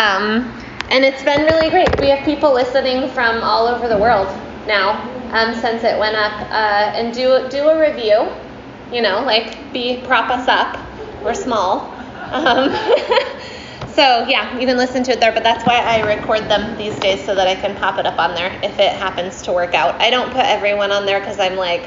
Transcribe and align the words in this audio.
Um, 0.00 0.50
and 0.88 1.04
it's 1.04 1.22
been 1.22 1.44
really 1.44 1.68
great. 1.68 2.00
We 2.00 2.08
have 2.08 2.24
people 2.24 2.54
listening 2.54 3.10
from 3.10 3.42
all 3.42 3.66
over 3.66 3.86
the 3.86 3.98
world 3.98 4.28
now 4.66 4.96
um, 5.32 5.54
since 5.54 5.84
it 5.84 5.98
went 5.98 6.16
up. 6.16 6.32
Uh, 6.50 6.96
and 6.96 7.12
do 7.12 7.46
do 7.50 7.68
a 7.68 7.78
review. 7.78 8.28
You 8.90 9.02
know, 9.02 9.22
like 9.24 9.72
be 9.74 10.02
prop 10.06 10.30
us 10.30 10.48
up. 10.48 10.78
We're 11.22 11.34
small. 11.34 11.92
Um, 12.32 12.70
so 13.88 14.24
yeah, 14.26 14.58
you 14.58 14.66
can 14.66 14.78
listen 14.78 15.04
to 15.04 15.12
it 15.12 15.20
there. 15.20 15.32
But 15.32 15.42
that's 15.42 15.66
why 15.66 15.80
I 15.80 16.00
record 16.00 16.48
them 16.48 16.78
these 16.78 16.98
days 16.98 17.22
so 17.22 17.34
that 17.34 17.46
I 17.46 17.54
can 17.54 17.76
pop 17.76 17.98
it 17.98 18.06
up 18.06 18.18
on 18.18 18.34
there 18.34 18.58
if 18.62 18.78
it 18.78 18.92
happens 18.92 19.42
to 19.42 19.52
work 19.52 19.74
out. 19.74 20.00
I 20.00 20.08
don't 20.08 20.32
put 20.32 20.46
everyone 20.46 20.92
on 20.92 21.04
there 21.04 21.20
because 21.20 21.38
I'm 21.38 21.56
like, 21.56 21.82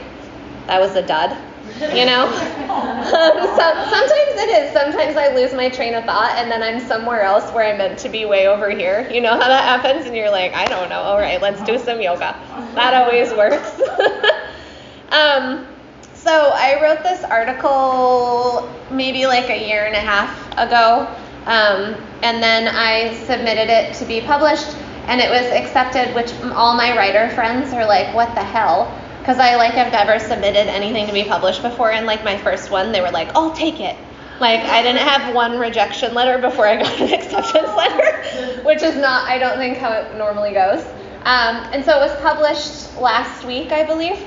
that 0.68 0.80
was 0.80 0.96
a 0.96 1.02
dud 1.06 1.36
you 1.80 2.06
know? 2.06 2.30
So, 3.04 3.60
sometimes 3.60 4.34
it 4.36 4.50
is. 4.50 4.74
Sometimes 4.74 5.16
I 5.16 5.34
lose 5.36 5.54
my 5.54 5.70
train 5.70 5.94
of 5.94 6.06
thought 6.06 6.32
and 6.38 6.50
then 6.50 6.64
I'm 6.64 6.80
somewhere 6.80 7.22
else 7.22 7.52
where 7.52 7.72
I 7.72 7.78
meant 7.78 8.00
to 8.00 8.10
be 8.10 8.26
way 8.26 8.48
over 8.48 8.72
here. 8.72 9.08
You 9.12 9.22
know 9.22 9.34
how 9.34 9.48
that 9.48 9.64
happens? 9.64 10.08
And 10.08 10.16
you're 10.16 10.32
like, 10.32 10.54
I 10.54 10.66
don't 10.66 10.90
know. 10.90 11.00
All 11.00 11.20
right, 11.20 11.40
let's 11.42 11.62
do 11.64 11.78
some 11.78 12.02
yoga. 12.02 12.36
That 12.74 12.94
always 12.96 13.32
works. 13.34 13.80
um, 15.12 15.68
so 16.14 16.52
I 16.54 16.80
wrote 16.82 17.04
this 17.04 17.24
article 17.24 18.72
maybe 18.90 19.28
like 19.28 19.50
a 19.50 19.68
year 19.68 19.86
and 19.86 19.96
a 19.96 20.00
half 20.00 20.52
ago. 20.54 21.08
Um, 21.46 22.02
and 22.24 22.42
then 22.42 22.74
I 22.74 23.14
submitted 23.26 23.70
it 23.70 23.94
to 23.96 24.06
be 24.06 24.22
published 24.22 24.76
and 25.08 25.20
it 25.20 25.30
was 25.30 25.46
accepted, 25.52 26.16
which 26.16 26.34
all 26.56 26.76
my 26.76 26.96
writer 26.96 27.30
friends 27.36 27.74
are 27.74 27.86
like, 27.86 28.16
what 28.16 28.34
the 28.36 28.44
hell? 28.44 28.88
Because 29.24 29.40
I 29.40 29.56
like 29.56 29.72
have 29.72 29.94
never 29.94 30.20
submitted 30.20 30.68
anything 30.68 31.08
to 31.08 31.14
be 31.14 31.24
published 31.24 31.62
before. 31.62 31.94
And 31.94 32.06
like 32.06 32.26
my 32.26 32.38
first 32.38 32.70
one, 32.70 32.92
they 32.92 33.00
were 33.00 33.10
like, 33.10 33.34
"I'll 33.36 33.54
take 33.54 33.80
it." 33.80 33.96
Like 34.42 34.60
I 34.60 34.82
didn't 34.82 35.08
have 35.08 35.34
one 35.34 35.58
rejection 35.58 36.14
letter 36.14 36.38
before 36.40 36.68
I 36.68 36.76
got 36.84 37.00
an 37.00 37.14
acceptance 37.14 37.74
letter, 37.78 38.62
which 38.64 38.82
is 38.82 38.98
not, 38.98 39.30
I 39.30 39.38
don't 39.40 39.58
think, 39.58 39.78
how 39.78 39.94
it 39.94 40.18
normally 40.18 40.52
goes. 40.52 40.84
Um, 41.24 41.56
and 41.72 41.86
so 41.86 41.98
it 41.98 42.10
was 42.10 42.20
published 42.20 42.98
last 43.00 43.46
week, 43.46 43.72
I 43.72 43.86
believe. 43.86 44.22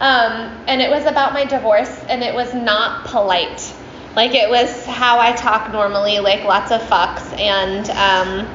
Um, 0.00 0.62
and 0.66 0.82
it 0.82 0.90
was 0.90 1.06
about 1.06 1.32
my 1.32 1.46
divorce, 1.46 2.04
and 2.10 2.22
it 2.22 2.34
was 2.34 2.52
not 2.52 3.06
polite. 3.06 3.74
Like 4.14 4.34
it 4.34 4.50
was 4.50 4.84
how 4.84 5.18
I 5.18 5.32
talk 5.32 5.72
normally, 5.72 6.18
like 6.18 6.44
lots 6.44 6.70
of 6.70 6.82
fucks 6.82 7.32
and 7.38 7.88
um, 7.90 8.46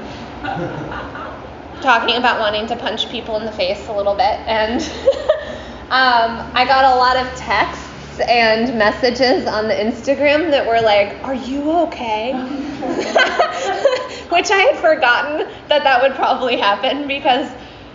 talking 1.82 2.18
about 2.18 2.40
wanting 2.40 2.68
to 2.68 2.76
punch 2.76 3.10
people 3.10 3.38
in 3.38 3.46
the 3.46 3.52
face 3.52 3.88
a 3.88 3.94
little 3.94 4.14
bit. 4.14 4.38
And 4.46 4.82
Um, 5.90 6.52
I 6.54 6.66
got 6.66 6.84
a 6.84 6.98
lot 6.98 7.16
of 7.16 7.34
texts 7.38 8.20
and 8.20 8.78
messages 8.78 9.48
on 9.48 9.70
the 9.70 9.74
Instagram 9.74 10.52
that 10.52 10.68
were 10.68 10.82
like, 10.82 11.24
Are 11.24 11.34
you 11.34 11.72
okay? 11.88 12.34
Which 14.30 14.52
I 14.52 14.58
had 14.58 14.76
forgotten 14.78 15.48
that 15.70 15.84
that 15.84 16.02
would 16.02 16.14
probably 16.16 16.58
happen 16.58 17.08
because 17.08 17.50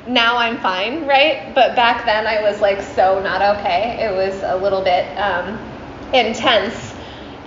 now 0.06 0.38
I'm 0.38 0.58
fine, 0.58 1.06
right? 1.06 1.54
But 1.54 1.76
back 1.76 2.06
then 2.06 2.26
I 2.26 2.40
was 2.40 2.62
like 2.62 2.80
so 2.80 3.22
not 3.22 3.58
okay. 3.58 4.02
It 4.02 4.14
was 4.14 4.42
a 4.42 4.56
little 4.56 4.82
bit 4.82 5.06
um, 5.18 5.58
intense. 6.14 6.94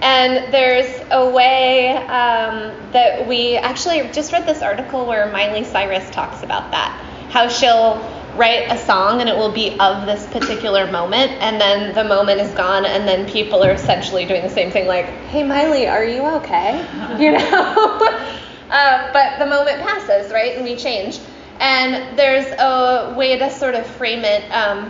And 0.02 0.54
there's 0.54 1.02
a 1.10 1.28
way 1.28 1.98
um, 1.98 2.72
that 2.92 3.28
we 3.28 3.56
actually 3.56 4.08
just 4.12 4.32
read 4.32 4.46
this 4.46 4.62
article 4.62 5.08
where 5.08 5.32
Miley 5.32 5.64
Cyrus 5.64 6.08
talks 6.12 6.44
about 6.44 6.70
that. 6.70 6.92
How 7.32 7.48
she'll 7.48 7.96
write 8.36 8.72
a 8.72 8.78
song 8.78 9.22
and 9.22 9.30
it 9.30 9.36
will 9.36 9.52
be 9.52 9.80
of 9.80 10.06
this 10.06 10.26
particular 10.28 10.90
moment 10.92 11.32
and 11.42 11.60
then 11.60 11.94
the 11.96 12.04
moment 12.04 12.40
is 12.40 12.52
gone 12.54 12.86
and 12.86 13.08
then 13.08 13.28
people 13.30 13.64
are 13.64 13.72
essentially 13.72 14.26
doing 14.26 14.42
the 14.42 14.50
same 14.50 14.72
thing 14.72 14.88
like 14.88 15.06
hey 15.30 15.44
miley 15.44 15.88
are 15.88 16.04
you 16.04 16.26
okay? 16.26 16.86
You 17.20 17.32
know? 17.32 17.98
Uh, 18.70 19.10
but 19.14 19.40
the 19.40 19.46
moment 19.46 19.82
passes 19.82 20.32
right 20.32 20.56
and 20.56 20.66
we 20.66 20.76
change. 20.76 21.20
And 21.60 22.18
there's 22.18 22.48
a 22.60 23.16
way 23.18 23.38
to 23.40 23.50
sort 23.50 23.76
of 23.76 23.88
frame 23.88 24.26
it 24.26 24.44
um, 24.52 24.90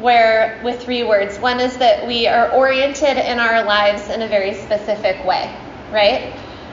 where 0.00 0.60
with 0.64 0.82
three 0.82 1.04
words. 1.04 1.38
One 1.38 1.60
is 1.60 1.76
that 1.76 2.06
we 2.06 2.26
are 2.26 2.50
oriented 2.50 3.18
in 3.18 3.38
our 3.38 3.62
lives 3.64 4.08
in 4.08 4.22
a 4.22 4.28
very 4.28 4.54
specific 4.54 5.24
way 5.24 5.54
right 5.92 6.32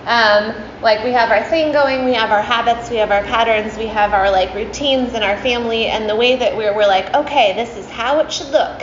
um, 0.09 0.55
like 0.81 1.03
we 1.03 1.11
have 1.11 1.29
our 1.29 1.43
thing 1.43 1.71
going, 1.71 2.03
we 2.03 2.15
have 2.15 2.31
our 2.31 2.41
habits, 2.41 2.89
we 2.89 2.95
have 2.95 3.11
our 3.11 3.21
patterns, 3.23 3.77
we 3.77 3.85
have 3.85 4.11
our 4.11 4.31
like 4.31 4.53
routines 4.55 5.13
in 5.13 5.21
our 5.21 5.37
family, 5.37 5.85
and 5.85 6.09
the 6.09 6.15
way 6.15 6.35
that 6.35 6.57
we're, 6.57 6.75
we're 6.75 6.87
like, 6.87 7.13
okay, 7.13 7.53
this 7.53 7.77
is 7.77 7.87
how 7.91 8.19
it 8.19 8.31
should 8.31 8.49
look. 8.49 8.81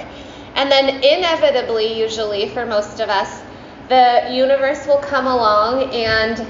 And 0.55 0.71
then 0.71 0.89
inevitably, 0.89 1.99
usually 1.99 2.49
for 2.51 2.65
most 2.65 3.01
of 3.01 3.09
us, 3.09 3.43
the 3.89 4.33
universe 4.33 4.87
will 4.87 5.01
come 5.01 5.27
along 5.27 5.93
and 5.93 6.47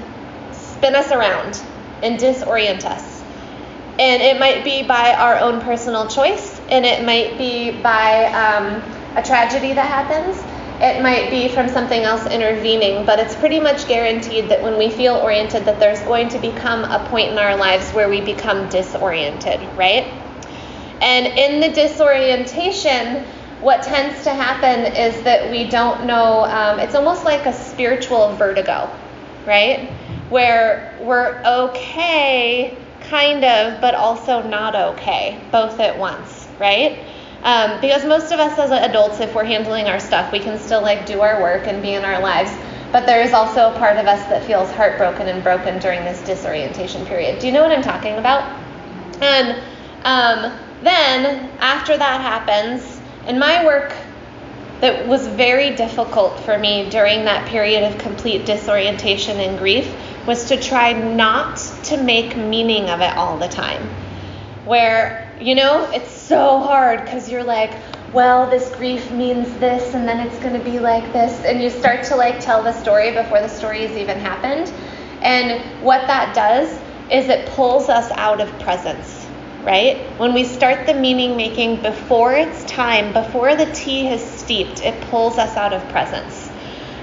spin 0.53 0.95
us 0.95 1.11
around 1.11 1.59
and 2.03 2.19
disorient 2.19 2.85
us. 2.85 3.23
And 3.97 4.21
it 4.21 4.39
might 4.39 4.63
be 4.63 4.83
by 4.83 5.15
our 5.15 5.39
own 5.39 5.59
personal 5.59 6.07
choice, 6.07 6.61
and 6.69 6.85
it 6.85 7.03
might 7.03 7.35
be 7.39 7.71
by 7.81 8.25
um, 8.25 8.83
a 9.15 9.23
tragedy 9.23 9.73
that 9.73 9.87
happens 9.87 10.37
it 10.79 11.01
might 11.01 11.31
be 11.31 11.49
from 11.49 11.67
something 11.67 12.03
else 12.03 12.25
intervening, 12.27 13.05
but 13.05 13.19
it's 13.19 13.35
pretty 13.35 13.59
much 13.59 13.87
guaranteed 13.87 14.49
that 14.49 14.61
when 14.61 14.77
we 14.77 14.89
feel 14.89 15.15
oriented, 15.15 15.65
that 15.65 15.79
there's 15.79 16.01
going 16.01 16.29
to 16.29 16.39
become 16.39 16.83
a 16.83 17.07
point 17.09 17.31
in 17.31 17.37
our 17.37 17.55
lives 17.55 17.91
where 17.91 18.09
we 18.09 18.21
become 18.21 18.69
disoriented, 18.69 19.59
right? 19.75 20.05
And 21.01 21.27
in 21.27 21.61
the 21.61 21.69
disorientation, 21.69 23.23
what 23.61 23.81
tends 23.81 24.23
to 24.23 24.33
happen 24.33 24.93
is 24.93 25.23
that 25.23 25.49
we 25.49 25.67
don't 25.67 26.05
know, 26.05 26.43
um, 26.45 26.79
it's 26.79 26.93
almost 26.93 27.23
like 27.25 27.45
a 27.47 27.53
spiritual 27.53 28.33
vertigo, 28.35 28.89
right? 29.47 29.89
Where 30.29 30.95
we're 31.01 31.41
okay, 31.43 32.77
kind 33.01 33.43
of, 33.43 33.81
but 33.81 33.95
also 33.95 34.47
not 34.47 34.75
okay, 34.75 35.41
both 35.51 35.79
at 35.79 35.97
once, 35.97 36.47
right? 36.59 36.99
Um, 37.43 37.79
because 37.81 38.03
most 38.03 38.31
of 38.31 38.39
us 38.39 38.57
as 38.57 38.71
adults, 38.71 39.19
if 39.19 39.33
we're 39.35 39.45
handling 39.45 39.87
our 39.87 39.99
stuff, 39.99 40.31
we 40.31 40.39
can 40.39 40.57
still 40.59 40.81
like 40.81 41.05
do 41.05 41.21
our 41.21 41.41
work 41.41 41.67
and 41.67 41.81
be 41.81 41.93
in 41.93 42.03
our 42.03 42.19
lives. 42.19 42.51
But 42.91 43.05
there 43.05 43.21
is 43.21 43.33
also 43.33 43.71
a 43.71 43.77
part 43.77 43.97
of 43.97 44.07
us 44.07 44.21
that 44.29 44.45
feels 44.45 44.71
heartbroken 44.71 45.27
and 45.27 45.43
broken 45.43 45.79
during 45.79 46.03
this 46.03 46.21
disorientation 46.21 47.05
period. 47.05 47.39
Do 47.39 47.47
you 47.47 47.53
know 47.53 47.61
what 47.61 47.71
I'm 47.71 47.83
talking 47.83 48.15
about? 48.15 48.43
And 49.21 49.61
um, 50.03 50.57
then 50.83 51.49
after 51.59 51.97
that 51.97 52.21
happens, 52.21 52.99
in 53.27 53.39
my 53.39 53.65
work, 53.65 53.93
that 54.79 55.07
was 55.07 55.27
very 55.27 55.75
difficult 55.75 56.39
for 56.41 56.57
me 56.57 56.89
during 56.89 57.25
that 57.25 57.47
period 57.47 57.83
of 57.83 57.97
complete 57.97 58.45
disorientation 58.45 59.39
and 59.39 59.57
grief 59.57 59.93
was 60.27 60.45
to 60.45 60.57
try 60.61 60.93
not 60.93 61.57
to 61.83 62.01
make 62.01 62.37
meaning 62.37 62.89
of 62.89 63.01
it 63.01 63.15
all 63.17 63.37
the 63.37 63.47
time. 63.47 63.81
Where, 64.65 65.27
you 65.39 65.55
know, 65.55 65.89
it's 65.91 66.16
so 66.27 66.59
hard 66.59 67.03
because 67.05 67.29
you're 67.29 67.43
like, 67.43 67.73
well, 68.13 68.49
this 68.49 68.73
grief 68.75 69.11
means 69.11 69.47
this, 69.59 69.93
and 69.93 70.07
then 70.07 70.25
it's 70.25 70.37
going 70.39 70.53
to 70.53 70.63
be 70.63 70.79
like 70.79 71.13
this, 71.13 71.43
and 71.45 71.61
you 71.61 71.69
start 71.69 72.03
to 72.05 72.15
like 72.15 72.39
tell 72.39 72.63
the 72.63 72.73
story 72.73 73.11
before 73.13 73.39
the 73.39 73.47
story 73.47 73.85
has 73.85 73.95
even 73.97 74.17
happened. 74.17 74.71
And 75.21 75.83
what 75.83 76.05
that 76.07 76.35
does 76.35 76.69
is 77.09 77.29
it 77.29 77.47
pulls 77.49 77.89
us 77.89 78.11
out 78.11 78.41
of 78.41 78.59
presence, 78.59 79.25
right? 79.63 79.97
When 80.19 80.33
we 80.33 80.43
start 80.43 80.85
the 80.85 80.93
meaning 80.93 81.37
making 81.37 81.81
before 81.81 82.33
it's 82.33 82.63
time, 82.65 83.13
before 83.13 83.55
the 83.55 83.65
tea 83.73 84.05
has 84.05 84.23
steeped, 84.39 84.81
it 84.83 84.99
pulls 85.09 85.37
us 85.37 85.55
out 85.55 85.73
of 85.73 85.87
presence. 85.89 86.49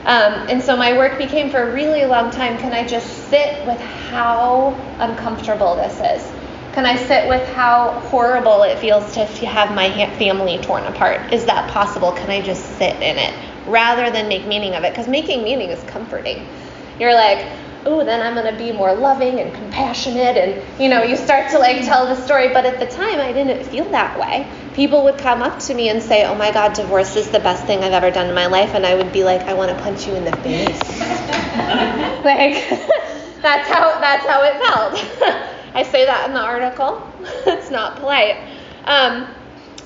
Um, 0.05 0.49
and 0.51 0.63
so 0.63 0.77
my 0.77 0.97
work 0.99 1.17
became 1.17 1.51
for 1.51 1.71
a 1.71 1.73
really 1.73 2.05
long 2.05 2.31
time 2.31 2.59
can 2.59 2.75
I 2.75 2.87
just 2.87 3.31
sit 3.31 3.67
with 3.67 3.81
how 3.81 4.75
uncomfortable 4.99 5.77
this 5.77 5.95
is? 5.95 6.34
Can 6.75 6.87
I 6.87 6.97
sit 6.97 7.29
with 7.29 7.49
how 7.51 7.93
horrible 8.11 8.65
it 8.65 8.81
feels 8.81 9.15
to 9.15 9.25
have 9.47 9.73
my 9.77 9.89
family 10.19 10.59
torn 10.59 10.83
apart? 10.83 11.33
Is 11.33 11.45
that 11.45 11.71
possible? 11.71 12.11
Can 12.11 12.31
I 12.31 12.41
just 12.41 12.79
sit 12.79 12.97
in 12.97 13.17
it 13.17 13.33
rather 13.69 14.11
than 14.11 14.27
make 14.27 14.45
meaning 14.49 14.75
of 14.75 14.83
it? 14.83 14.91
Because 14.91 15.07
making 15.07 15.45
meaning 15.45 15.71
is 15.71 15.81
comforting. 15.85 16.45
You're 16.99 17.15
like, 17.15 17.47
oh, 17.87 18.05
then 18.05 18.21
I'm 18.21 18.35
going 18.35 18.53
to 18.53 18.59
be 18.59 18.73
more 18.73 18.93
loving 18.93 19.39
and 19.39 19.55
compassionate. 19.55 20.37
And, 20.37 20.61
you 20.81 20.89
know, 20.89 21.05
you 21.05 21.17
start 21.17 21.49
to 21.53 21.61
like 21.61 21.85
tell 21.85 22.07
the 22.07 22.17
story. 22.17 22.49
But 22.49 22.67
at 22.67 22.81
the 22.81 22.87
time, 22.87 23.21
I 23.21 23.33
didn't 23.33 23.65
feel 23.67 23.89
that 23.91 24.19
way. 24.19 24.51
People 24.75 25.05
would 25.05 25.19
come 25.19 25.43
up 25.43 25.61
to 25.61 25.75
me 25.75 25.91
and 25.91 26.03
say, 26.03 26.25
oh 26.25 26.35
my 26.35 26.51
God, 26.51 26.73
divorce 26.73 27.15
is 27.15 27.31
the 27.31 27.39
best 27.39 27.65
thing 27.67 27.85
I've 27.85 27.93
ever 27.93 28.11
done 28.11 28.27
in 28.27 28.35
my 28.35 28.47
life. 28.47 28.75
And 28.75 28.85
I 28.85 28.97
would 28.97 29.13
be 29.13 29.23
like, 29.23 29.43
I 29.43 29.55
want 29.55 29.71
to 29.71 29.81
punch 29.81 30.09
you 30.09 30.15
in 30.17 30.25
the 30.25 30.37
face. 30.39 30.81
like, 32.25 32.67
that's 33.43 33.69
how, 33.69 34.01
that's 34.01 34.27
how 34.27 34.43
it 34.43 34.61
felt. 34.67 35.31
I 35.75 35.83
say 35.83 36.07
that 36.07 36.29
in 36.29 36.35
the 36.35 36.41
article. 36.41 37.03
it's 37.47 37.71
not 37.71 37.97
polite. 37.99 38.37
Um, 38.85 39.27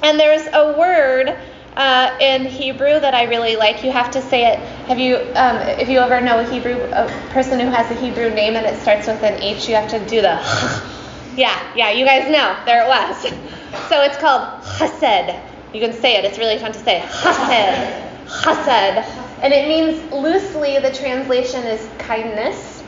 and 0.02 0.20
there's 0.20 0.46
a 0.52 0.78
word 0.78 1.34
uh, 1.76 2.16
in 2.20 2.44
Hebrew 2.44 3.00
that 3.00 3.14
I 3.14 3.24
really 3.24 3.56
like. 3.56 3.82
You 3.82 3.90
have 3.92 4.10
to 4.10 4.20
say 4.20 4.52
it. 4.52 4.58
Have 4.86 4.98
you, 4.98 5.16
um, 5.34 5.56
if 5.78 5.88
you 5.88 5.98
ever 5.98 6.20
know 6.20 6.40
a 6.40 6.44
Hebrew 6.44 6.76
a 6.92 7.08
person 7.30 7.58
who 7.58 7.66
has 7.68 7.90
a 7.90 7.94
Hebrew 7.94 8.30
name 8.30 8.54
and 8.54 8.66
it 8.66 8.80
starts 8.80 9.06
with 9.06 9.22
an 9.22 9.40
H, 9.40 9.68
you 9.68 9.74
have 9.76 9.88
to 9.90 9.98
do 10.06 10.20
the. 10.20 10.38
yeah, 11.36 11.72
yeah, 11.74 11.90
you 11.90 12.04
guys 12.04 12.30
know. 12.30 12.56
There 12.66 12.84
it 12.84 12.88
was. 12.88 13.22
So 13.88 14.02
it's 14.02 14.18
called 14.18 14.62
chesed. 14.62 15.40
You 15.72 15.80
can 15.80 15.92
say 15.92 16.16
it. 16.16 16.24
It's 16.24 16.38
really 16.38 16.58
fun 16.58 16.72
to 16.72 16.78
say. 16.78 17.00
Chesed. 17.00 18.26
Chesed. 18.42 19.04
And 19.40 19.52
it 19.52 19.68
means 19.68 20.12
loosely. 20.12 20.78
The 20.80 20.92
translation 20.92 21.64
is 21.64 21.88
kindness. 21.98 22.82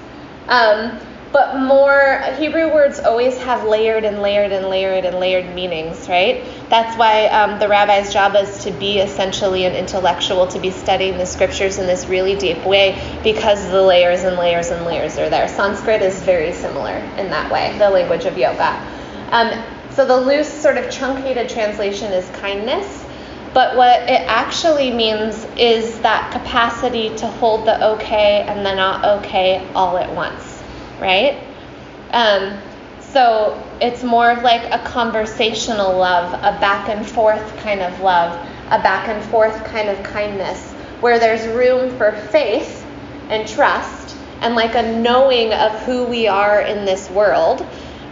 Um, 0.48 1.00
but 1.32 1.56
more 1.56 2.20
Hebrew 2.38 2.72
words 2.74 2.98
always 2.98 3.38
have 3.38 3.64
layered 3.64 4.04
and 4.04 4.20
layered 4.20 4.50
and 4.50 4.68
layered 4.68 5.04
and 5.04 5.20
layered 5.20 5.54
meanings, 5.54 6.08
right? 6.08 6.44
That's 6.68 6.98
why 6.98 7.26
um, 7.26 7.60
the 7.60 7.68
rabbi's 7.68 8.12
job 8.12 8.34
is 8.34 8.64
to 8.64 8.72
be 8.72 8.98
essentially 8.98 9.64
an 9.64 9.74
intellectual, 9.74 10.48
to 10.48 10.58
be 10.58 10.72
studying 10.72 11.18
the 11.18 11.26
scriptures 11.26 11.78
in 11.78 11.86
this 11.86 12.06
really 12.06 12.36
deep 12.36 12.64
way 12.66 13.20
because 13.22 13.70
the 13.70 13.80
layers 13.80 14.24
and 14.24 14.36
layers 14.36 14.70
and 14.70 14.84
layers 14.84 15.18
are 15.18 15.30
there. 15.30 15.46
Sanskrit 15.46 16.02
is 16.02 16.20
very 16.22 16.52
similar 16.52 16.96
in 17.16 17.30
that 17.30 17.50
way, 17.52 17.78
the 17.78 17.88
language 17.88 18.24
of 18.24 18.36
yoga. 18.36 18.74
Um, 19.30 19.62
so 19.90 20.04
the 20.04 20.16
loose, 20.16 20.52
sort 20.52 20.78
of 20.78 20.90
truncated 20.90 21.48
translation 21.48 22.12
is 22.12 22.28
kindness. 22.40 23.06
But 23.54 23.76
what 23.76 24.02
it 24.02 24.22
actually 24.28 24.92
means 24.92 25.44
is 25.56 25.98
that 26.00 26.32
capacity 26.32 27.14
to 27.16 27.26
hold 27.26 27.66
the 27.66 27.84
okay 27.94 28.42
and 28.42 28.64
the 28.64 28.74
not 28.74 29.04
okay 29.04 29.68
all 29.74 29.98
at 29.98 30.12
once 30.14 30.49
right? 31.00 31.42
Um, 32.12 32.60
so 33.00 33.60
it's 33.80 34.02
more 34.02 34.30
of 34.30 34.42
like 34.42 34.62
a 34.72 34.84
conversational 34.86 35.96
love, 35.96 36.32
a 36.34 36.60
back 36.60 36.88
and 36.88 37.06
forth 37.06 37.56
kind 37.58 37.80
of 37.80 38.00
love, 38.00 38.34
a 38.66 38.80
back 38.82 39.08
and 39.08 39.22
forth 39.30 39.64
kind 39.64 39.88
of 39.88 40.00
kindness, 40.04 40.72
where 41.00 41.18
there's 41.18 41.46
room 41.48 41.96
for 41.96 42.12
faith 42.12 42.86
and 43.28 43.48
trust 43.48 44.16
and 44.42 44.54
like 44.54 44.74
a 44.74 44.98
knowing 44.98 45.52
of 45.52 45.72
who 45.82 46.04
we 46.04 46.26
are 46.28 46.60
in 46.60 46.84
this 46.84 47.10
world, 47.10 47.62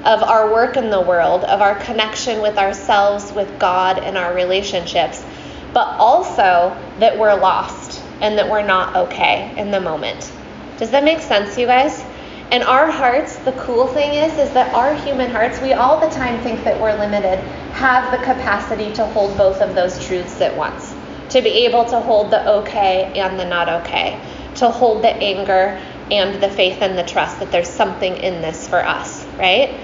of 0.04 0.22
our 0.22 0.52
work 0.52 0.76
in 0.76 0.90
the 0.90 1.00
world, 1.00 1.44
of 1.44 1.60
our 1.60 1.74
connection 1.76 2.40
with 2.42 2.58
ourselves, 2.58 3.32
with 3.32 3.58
God, 3.58 3.98
and 3.98 4.16
our 4.16 4.34
relationships, 4.34 5.24
but 5.72 5.86
also 5.98 6.76
that 6.98 7.18
we're 7.18 7.34
lost 7.34 8.02
and 8.20 8.38
that 8.38 8.50
we're 8.50 8.66
not 8.66 8.96
okay 8.96 9.54
in 9.56 9.70
the 9.70 9.80
moment. 9.80 10.32
Does 10.78 10.90
that 10.90 11.04
make 11.04 11.20
sense, 11.20 11.58
you 11.58 11.66
guys? 11.66 12.04
And 12.50 12.62
our 12.64 12.90
hearts, 12.90 13.36
the 13.36 13.52
cool 13.52 13.86
thing 13.86 14.14
is, 14.14 14.32
is 14.38 14.52
that 14.54 14.72
our 14.74 14.94
human 14.94 15.30
hearts, 15.30 15.60
we 15.60 15.74
all 15.74 16.00
the 16.00 16.08
time 16.08 16.40
think 16.42 16.64
that 16.64 16.80
we're 16.80 16.96
limited, 16.98 17.38
have 17.72 18.10
the 18.10 18.24
capacity 18.24 18.90
to 18.94 19.04
hold 19.04 19.36
both 19.36 19.60
of 19.60 19.74
those 19.74 20.02
truths 20.06 20.40
at 20.40 20.56
once. 20.56 20.94
To 21.30 21.42
be 21.42 21.66
able 21.66 21.84
to 21.84 22.00
hold 22.00 22.30
the 22.30 22.48
okay 22.60 23.12
and 23.16 23.38
the 23.38 23.44
not 23.44 23.68
okay. 23.82 24.18
To 24.56 24.70
hold 24.70 25.04
the 25.04 25.10
anger 25.10 25.78
and 26.10 26.42
the 26.42 26.48
faith 26.48 26.80
and 26.80 26.96
the 26.96 27.02
trust 27.02 27.38
that 27.40 27.52
there's 27.52 27.68
something 27.68 28.16
in 28.16 28.40
this 28.40 28.66
for 28.66 28.82
us, 28.82 29.26
right? 29.36 29.78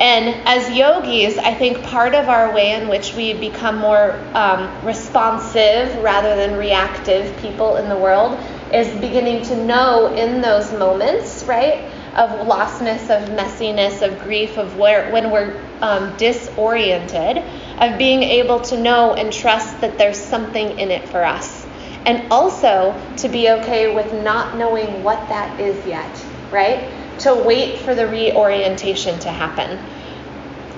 And 0.00 0.46
as 0.46 0.70
yogis, 0.70 1.38
I 1.38 1.54
think 1.54 1.82
part 1.82 2.14
of 2.14 2.28
our 2.28 2.52
way 2.54 2.72
in 2.72 2.88
which 2.88 3.14
we 3.14 3.32
become 3.32 3.78
more 3.78 4.20
um, 4.34 4.84
responsive 4.84 5.96
rather 6.02 6.34
than 6.36 6.56
reactive 6.56 7.36
people 7.38 7.76
in 7.76 7.88
the 7.88 7.96
world 7.96 8.38
is 8.72 8.88
beginning 9.00 9.44
to 9.46 9.64
know 9.64 10.14
in 10.14 10.40
those 10.40 10.72
moments, 10.72 11.44
right? 11.44 11.90
Of 12.14 12.46
lostness, 12.46 13.10
of 13.10 13.28
messiness, 13.30 14.02
of 14.02 14.20
grief, 14.20 14.56
of 14.56 14.76
where 14.76 15.10
when 15.10 15.30
we're 15.30 15.60
um, 15.80 16.16
disoriented, 16.16 17.38
of 17.78 17.98
being 17.98 18.22
able 18.22 18.60
to 18.60 18.80
know 18.80 19.14
and 19.14 19.32
trust 19.32 19.80
that 19.80 19.98
there's 19.98 20.18
something 20.18 20.78
in 20.78 20.90
it 20.90 21.08
for 21.08 21.24
us. 21.24 21.66
And 22.06 22.30
also 22.30 22.94
to 23.18 23.28
be 23.28 23.50
okay 23.50 23.94
with 23.94 24.12
not 24.12 24.56
knowing 24.56 25.02
what 25.02 25.28
that 25.28 25.58
is 25.58 25.86
yet, 25.86 26.24
right? 26.50 26.88
To 27.20 27.34
wait 27.34 27.78
for 27.78 27.94
the 27.94 28.06
reorientation 28.06 29.18
to 29.20 29.30
happen. 29.30 29.78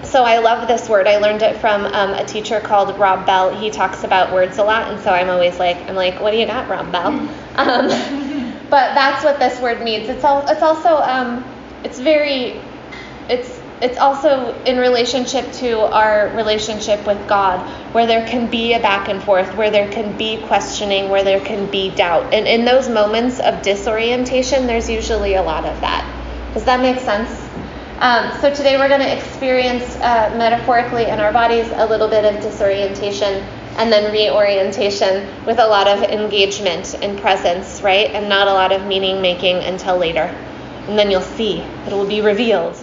So 0.05 0.23
I 0.23 0.39
love 0.39 0.69
this 0.69 0.89
word. 0.89 1.09
I 1.09 1.17
learned 1.19 1.43
it 1.43 1.57
from 1.57 1.85
um, 1.85 2.15
a 2.15 2.25
teacher 2.25 2.61
called 2.61 2.97
Rob 2.99 3.27
Bell. 3.27 3.59
He 3.59 3.71
talks 3.71 4.05
about 4.05 4.33
words 4.33 4.59
a 4.59 4.63
lot, 4.63 4.91
and 4.91 5.01
so 5.03 5.11
I'm 5.11 5.29
always 5.29 5.59
like, 5.59 5.77
I'm 5.89 5.97
like, 5.97 6.21
what 6.21 6.31
do 6.31 6.37
you 6.37 6.47
got, 6.47 6.69
Rob 6.69 6.93
Bell? 6.93 7.29
Um, 7.57 8.36
but 8.71 8.95
that's 8.95 9.25
what 9.25 9.39
this 9.39 9.61
word 9.61 9.83
means. 9.83 10.09
It's 10.09 10.25
all. 10.25 10.47
It's 10.49 10.63
also. 10.63 10.97
Um, 10.97 11.45
it's 11.85 11.99
very. 11.99 12.61
It's. 13.29 13.61
It's 13.79 13.99
also 13.99 14.55
in 14.65 14.79
relationship 14.79 15.53
to 15.61 15.81
our 15.93 16.35
relationship 16.35 17.07
with 17.07 17.29
God, 17.29 17.61
where 17.93 18.07
there 18.07 18.27
can 18.27 18.51
be 18.51 18.73
a 18.73 18.81
back 18.81 19.11
and 19.11 19.23
forth, 19.23 19.55
where 19.55 19.71
there 19.71 19.93
can 19.93 20.17
be 20.17 20.41
questioning, 20.47 21.11
where 21.11 21.23
there 21.23 21.41
can 21.41 21.71
be 21.71 21.91
doubt. 21.91 22.33
And 22.33 22.47
in 22.47 22.65
those 22.65 22.89
moments 22.89 23.39
of 23.39 23.61
disorientation, 23.61 24.67
there's 24.67 24.89
usually 24.89 25.35
a 25.35 25.43
lot 25.43 25.67
of 25.67 25.79
that. 25.83 26.11
Does 26.55 26.65
that 26.65 26.81
make 26.81 26.99
sense? 27.01 27.29
Um, 27.99 28.33
so 28.41 28.55
today 28.55 28.79
we're 28.79 28.89
going 28.89 29.01
to 29.01 29.15
experience 29.15 29.97
uh, 29.97 30.35
metaphorically 30.39 31.05
in 31.05 31.21
our 31.21 31.33
bodies 31.33 31.71
a 31.75 31.87
little 31.87 32.09
bit 32.09 32.25
of 32.25 32.43
disorientation 32.43 33.43
and 33.77 33.93
then 33.93 34.13
reorientation 34.13 35.29
with 35.45 35.59
a 35.59 35.67
lot 35.67 35.87
of 35.87 36.03
engagement 36.03 36.95
and 37.03 37.19
presence, 37.19 37.83
right? 37.83 38.11
And 38.11 38.29
not 38.29 38.49
a 38.49 38.53
lot 38.53 38.73
of 38.73 38.87
meaning 38.87 39.21
making 39.21 39.63
until 39.63 39.99
later. 39.99 40.35
And 40.89 40.99
then 40.99 41.11
you'll 41.11 41.21
see, 41.21 41.59
it 41.59 41.93
will 41.93 42.07
be 42.07 42.21
revealed. 42.21 42.77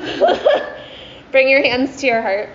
Bring 1.30 1.48
your 1.48 1.62
hands 1.62 2.00
to 2.00 2.06
your 2.06 2.22
heart. 2.22 2.50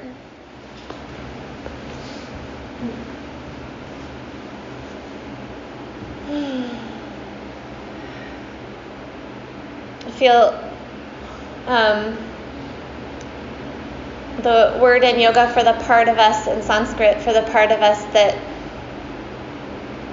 I 10.06 10.12
feel 10.12 10.72
um, 11.68 12.35
the 14.46 14.78
word 14.80 15.04
in 15.04 15.20
yoga 15.20 15.52
for 15.52 15.64
the 15.64 15.74
part 15.86 16.08
of 16.08 16.20
us 16.20 16.46
in 16.46 16.62
Sanskrit, 16.62 17.20
for 17.20 17.34
the 17.34 17.42
part 17.52 17.72
of 17.72 17.82
us 17.82 18.04
that 18.14 18.38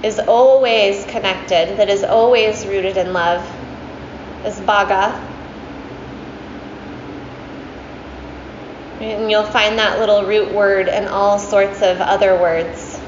is 0.03 0.17
always 0.17 1.05
connected, 1.05 1.77
that 1.77 1.87
is 1.87 2.03
always 2.03 2.65
rooted 2.65 2.97
in 2.97 3.13
love, 3.13 3.41
is 4.43 4.59
bhaga. 4.61 5.13
And 9.01 9.29
you'll 9.29 9.43
find 9.43 9.77
that 9.77 9.99
little 9.99 10.25
root 10.25 10.51
word 10.51 10.87
in 10.87 11.07
all 11.07 11.37
sorts 11.37 11.83
of 11.83 12.01
other 12.01 12.33
words. 12.35 12.99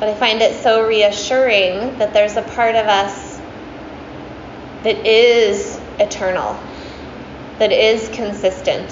But 0.00 0.08
I 0.08 0.14
find 0.16 0.42
it 0.42 0.60
so 0.64 0.84
reassuring 0.84 1.98
that 1.98 2.12
there's 2.12 2.36
a 2.36 2.42
part 2.42 2.74
of 2.74 2.86
us 2.86 3.40
that 4.82 5.06
is 5.06 5.80
eternal 6.00 6.58
that 7.58 7.72
is 7.72 8.08
consistent. 8.10 8.90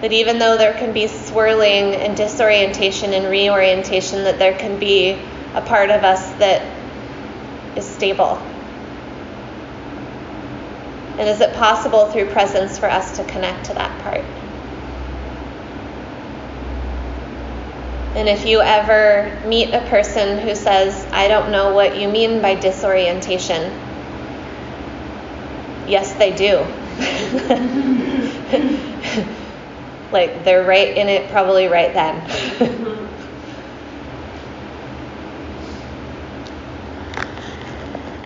That 0.00 0.12
even 0.12 0.38
though 0.38 0.56
there 0.56 0.74
can 0.74 0.92
be 0.92 1.06
swirling 1.08 1.94
and 1.94 2.16
disorientation 2.16 3.12
and 3.12 3.26
reorientation, 3.26 4.24
that 4.24 4.38
there 4.38 4.56
can 4.56 4.78
be 4.78 5.20
a 5.54 5.60
part 5.60 5.90
of 5.90 6.04
us 6.04 6.32
that 6.34 6.62
is 7.76 7.86
stable. 7.86 8.40
And 11.18 11.28
is 11.28 11.40
it 11.42 11.52
possible 11.54 12.06
through 12.06 12.30
presence 12.30 12.78
for 12.78 12.88
us 12.88 13.16
to 13.16 13.24
connect 13.24 13.66
to 13.66 13.74
that 13.74 14.00
part? 14.02 14.24
And 18.16 18.28
if 18.28 18.44
you 18.46 18.60
ever 18.60 19.40
meet 19.46 19.72
a 19.72 19.86
person 19.86 20.38
who 20.38 20.54
says, 20.54 21.06
I 21.12 21.28
don't 21.28 21.52
know 21.52 21.74
what 21.74 21.96
you 21.96 22.08
mean 22.08 22.40
by 22.40 22.54
disorientation, 22.54 23.70
Yes, 25.90 26.14
they 26.14 26.34
do. 26.34 26.64
like 30.12 30.44
they're 30.44 30.64
right 30.64 30.96
in 30.96 31.08
it 31.08 31.30
probably 31.30 31.66
right 31.66 31.92
then. 31.92 32.76